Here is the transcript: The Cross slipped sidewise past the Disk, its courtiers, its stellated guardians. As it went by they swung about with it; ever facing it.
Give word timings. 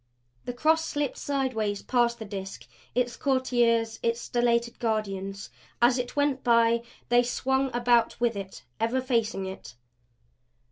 The 0.45 0.53
Cross 0.53 0.85
slipped 0.85 1.17
sidewise 1.19 1.83
past 1.83 2.17
the 2.17 2.25
Disk, 2.25 2.65
its 2.95 3.15
courtiers, 3.15 3.99
its 4.01 4.19
stellated 4.19 4.79
guardians. 4.79 5.51
As 5.79 5.99
it 5.99 6.15
went 6.15 6.43
by 6.43 6.81
they 7.09 7.21
swung 7.21 7.69
about 7.71 8.19
with 8.19 8.35
it; 8.35 8.63
ever 8.79 8.99
facing 8.99 9.45
it. 9.45 9.75